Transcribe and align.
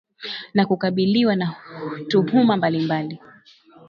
na 0.53 0.65
kukabiliwa 0.65 1.35
na 1.35 1.55
tuhuma 2.07 2.57
mbalimbali 2.57 3.19